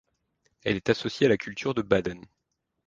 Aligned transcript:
Elle 0.63 0.77
est 0.77 0.89
associée 0.89 1.27
à 1.27 1.29
la 1.29 1.37
culture 1.37 1.75
de 1.75 1.83
Baden. 1.83 2.25